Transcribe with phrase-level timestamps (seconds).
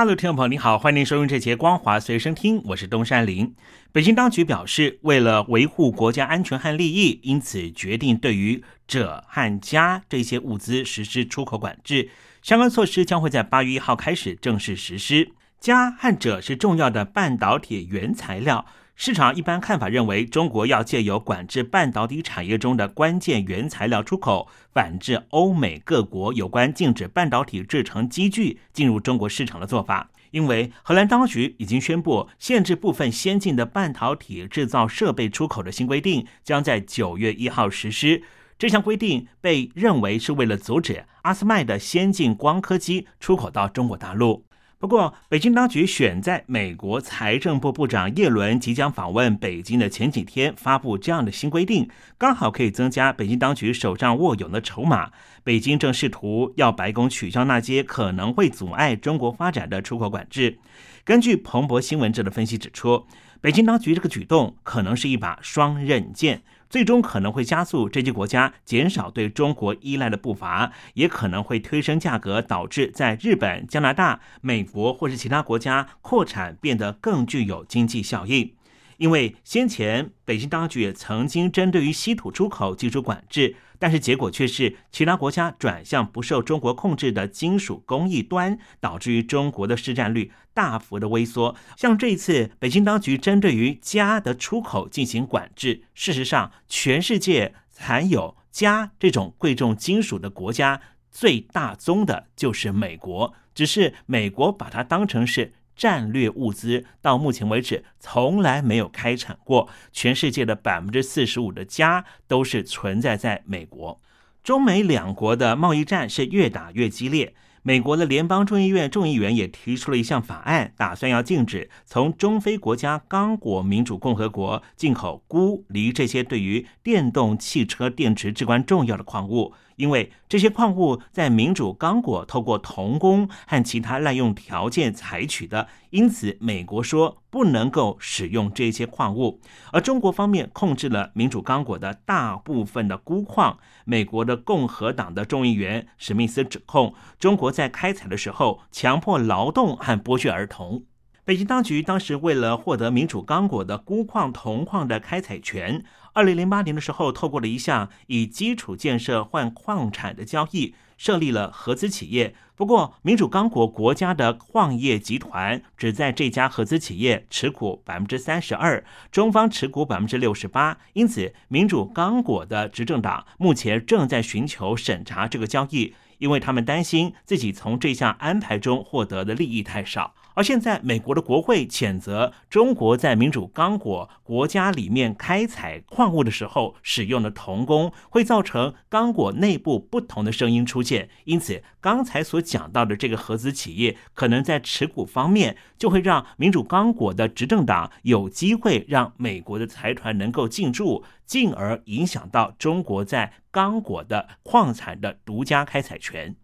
[0.00, 3.54] 大陆听众朋友，您好，欢迎收听这节《光华随身听》，我是东山林。
[3.92, 12.08] 北京当局表示，为了维护国家安全和利益，因此决定对于锗和镓这些物资实施出口管制。
[12.40, 15.32] 相关措施将会在八月一号开始正式实施。
[15.60, 18.64] 镓和锗是重要的半导体原材料。
[19.02, 30.10] 市场一般看法认为，中国要借由管制半导体产业中的关键原材料出口，反制欧美各国有关禁止半导体制成机具进入中国市场的做法。
[30.32, 38.22] 因为荷兰当局已经宣布，限制部分先进的半导体制造设备出口的新规定将在九月一号实施。
[38.58, 44.44] 这项规定被认为是为了阻止阿斯麦的先进光刻机出口到中国大陆。
[44.80, 51.86] 不过，北京当局选在美国财政部部长耶伦即将访问北京的前几天发布这样的新规定，
[52.16, 55.10] 刚好可以增加北京当局手上握有的筹码。
[55.44, 60.58] 北京正试图要白宫取消那些可能会阻碍中国发展的出口管制。
[61.04, 63.04] 根据彭博新闻社的分析指出，
[63.42, 66.40] 北京当局这个举动可能是一把双刃剑。
[66.70, 78.54] 最终可能会加速这些国家减少对中国依赖的步伐，也可能会推升价格，导致在日本、加拿大、美国或是其他国家扩产变得更具有经济效益。
[78.98, 83.56] 因为先前北京当局也曾经针对于稀土出口技术管制。
[83.80, 91.56] 但是结果却是，其他国家转向不受中国控制的金属工艺端，导致于中国的市占率大幅的萎缩。
[91.76, 100.80] 像这一次，北京当局针对于镓的出口进行管制，事实上，全世界含有镓这种贵重金属的国家
[101.10, 105.54] 最大宗的就是美国，只是美国把它当成是。
[105.80, 113.98] 战略物资到目前为止从来没有开采过，全世界的百分之四十五的家都是存在在美国。
[114.44, 117.34] 中美两国的贸易战是越打越激烈。
[117.62, 129.54] 美国的联邦众议院众议员也提出了一项法案，打算要禁止从中非国家刚果民主共和国进口钴、锂这些对于电动汽车电池至关重要的矿物。
[129.80, 139.40] 因为这些矿物在民主刚果透过童工和其他滥用条件采取的，因此美国说不能够使用这些矿物。
[139.72, 143.58] 而中国方面控制了民主刚果的大部分的钴矿。
[143.86, 150.84] 美国的共和党的众议员史密斯指控中国在开采的时候强迫劳动和剥削儿童。
[151.24, 155.84] 北京当局当时为了获得民主刚果的钴矿、铜矿的开采权。
[156.12, 162.34] 二零零八年的时候，透过了一项以基础建设换矿产的交易，设立了合资企业。
[162.56, 170.76] 不过，民主刚果国家的矿业集团只在这家合资企业持股百分之三十二，中方持股百分之六十八。
[170.92, 180.14] 因此，民主刚果的执政党目前正在寻求审查这个交易，因为他们担心自己从这项安排中获得的利益太少。
[180.34, 191.08] 而现在，美国的国会谴责中国在民主刚果国家里面开采矿物的时候使用的铜工，会造成刚果内部不同的声音出现。
[191.24, 206.36] 因此，刚才所讲到的这个合资企业，可能在持股方面就会让民主刚果的执政党有机会让美国的财团能够进驻，进而影响到中国在刚果的矿产的独家开采权。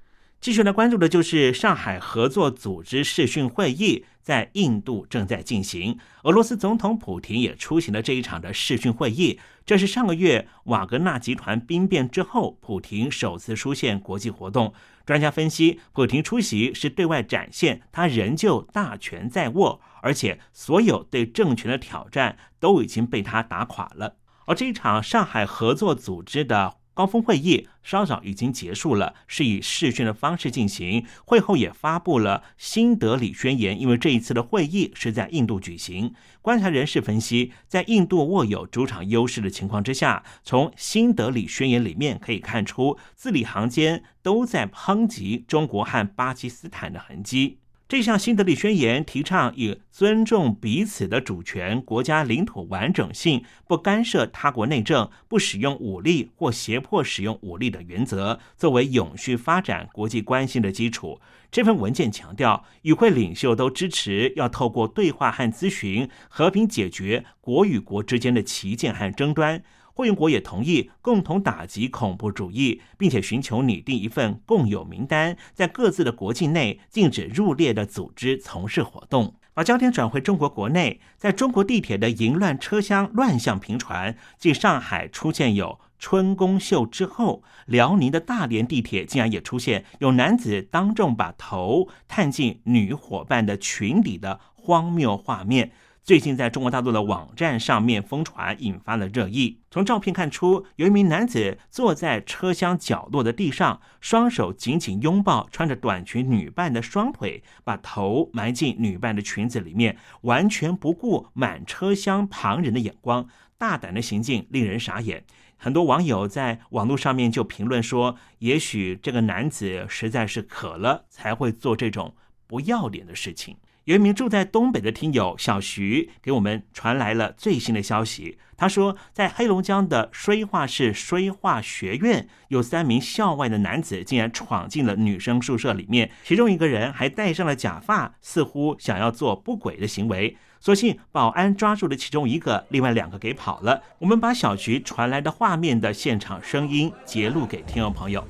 [0.47, 9.41] 继续来关注的就是上海合作组织视讯会议在印度正在进行，俄罗斯总统普京也出席了这一场的视讯会议。
[9.65, 14.73] 这是上个月瓦格纳集团兵变之后，普京首次出现国际活动。
[15.05, 24.15] 专家分析，普京出席是对外展现他仍旧大权在握，而且所有对政权的挑战都已经被他打垮了。
[24.45, 26.75] 而这一场上海合作组织的。
[26.97, 31.05] 高峰会议稍早已经结束了，是以视讯的方式进行。
[31.27, 36.15] 会后也发布了新德里宣言，因为这一次的会议是在印度举行。
[36.41, 47.59] 观察人士分析，在印度握有主场优势的情况之下，从新德里宣言里面可以看出，字里行间都在抨击中国和巴基斯坦的痕迹。
[47.89, 61.21] 这项新德里宣言提倡以尊重彼此的主权、国家领土完整性、不干涉他国内政、不使用武力或胁迫使用武力的原则，作为永续发展国际关系的基础。
[61.53, 69.63] 这份文件强调，与会领袖都支持要透过对话和咨询，和平解决国与国之间的歧见和争端。
[69.97, 79.37] 会员国也同意共同打击恐怖主义，并且寻求拟定一份共有名单，在各自的国境内禁止入列的组织从事活动。
[79.55, 95.73] 把焦点转回中国国内，在中国地铁的淫乱车厢乱象频传，继上海出现有春宫秀之后，辽宁的大连地铁竟然也出现有男子当众把头探进女伙伴的裙底的荒谬画面。
[96.07, 99.59] 最近在中国大陆的网站上面疯传，引发了热议。
[99.73, 113.27] 从照片看出，有一名男子坐在车厢角落的地上，双手紧紧拥抱穿着短裙女伴的双腿，把头埋进女伴的裙子里面，完全不顾满车厢旁人的眼光，
[113.59, 115.25] 大胆的行径令人傻眼。
[115.57, 122.15] 很多网友在网络上面就评论说：“也许这个男子实在是渴了，才会做这种
[122.47, 128.37] 不要脸的事情。”有一名住在东北的听友小徐给我们传来了最新的消息。
[128.57, 140.37] 他说，在黑龙江的绥化市绥化学院，有三名校外的男子竟然闯进了女生宿舍里面，其中一个人还戴上了假发，似乎想要做不轨的行为。
[140.59, 143.81] 所幸保安抓住了其中一个，另外两个给跑了。
[144.01, 148.27] 我们把小徐传来的画面的现场声音截录给听众朋友。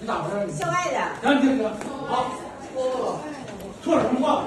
[0.00, 0.52] 你咋回事？
[0.52, 1.20] 校外的。
[1.20, 1.70] 赶紧的，
[2.06, 2.32] 好，
[3.82, 4.44] 说什么话？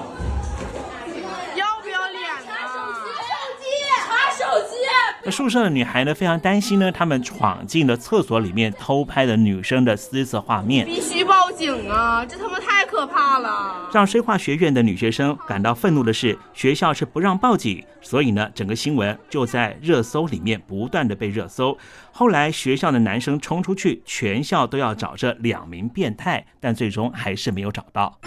[5.22, 12.24] 那宿舍的女孩呢，非常担心呢，他们闯进了厕所里面偷拍了女生的私色画面，必须报警啊！
[12.24, 13.88] 这他妈太可怕了！
[13.92, 21.76] 让绥化学院的女学生感到愤怒的是，学校是不让报警，所以呢，整个新闻就在热搜里面不断的被热搜。
[22.12, 28.18] 后来学校的男生冲出去，全校都要找这两名变态，但最终还是没有找到。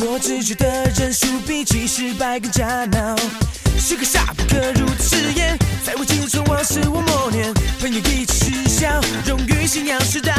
[0.00, 3.16] 我只觉得人输比起失败更加恼。
[3.78, 7.52] 时刻下不可辱的誓言，在我青春往事我默念。
[7.80, 10.32] 朋友一起失笑，荣誉信仰迟到。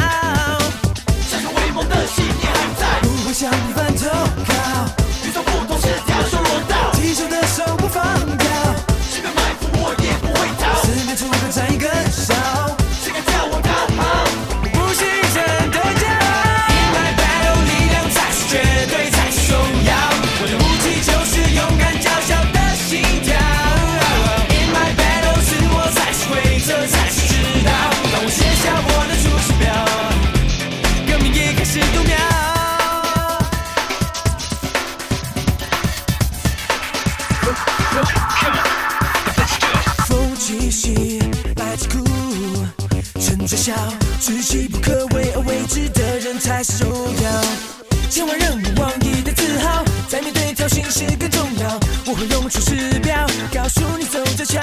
[1.30, 4.08] 想成为梦的信念还在，不会向你翻投
[4.44, 4.54] 靠。
[5.24, 8.02] 与众不同是条手罗道，提手的手不放
[8.36, 8.48] 掉。
[9.12, 10.82] 即便埋伏我也不会逃。
[10.82, 12.73] 四面楚歌战一个少。
[43.46, 46.88] 知己不可为而为之的人才是重
[47.22, 47.44] 要。
[48.08, 51.78] 千万人不忘义的自豪，在面对挑衅时更重要。
[52.06, 54.60] 我会用出师表，告诉你走着瞧。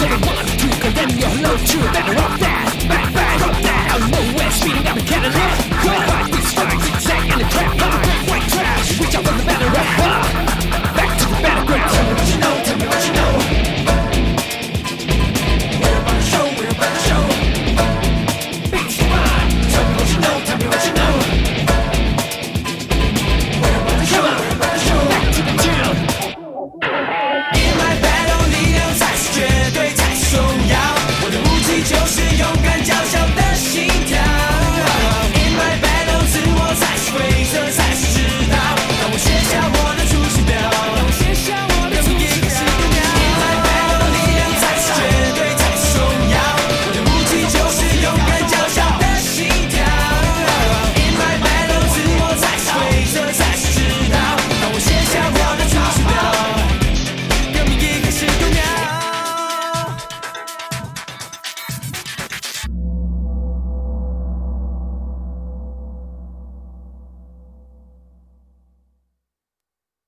[0.00, 4.62] Someone to condemn your love to better off that Back, back, up that I'm always
[4.64, 4.89] feeling